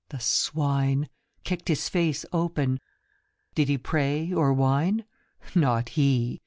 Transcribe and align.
The 0.09 0.19
swine! 0.19 1.09
Kicked 1.43 1.67
his 1.67 1.87
face 1.87 2.25
open. 2.33 2.79
Did 3.53 3.67
he 3.69 3.77
pray 3.77 4.33
or 4.33 4.51
whine? 4.51 5.05
Not 5.53 5.89
he! 5.89 6.39